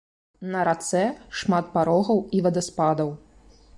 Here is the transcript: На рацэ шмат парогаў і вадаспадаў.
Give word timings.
На 0.53 0.61
рацэ 0.67 1.01
шмат 1.41 1.69
парогаў 1.75 2.25
і 2.39 2.41
вадаспадаў. 2.47 3.09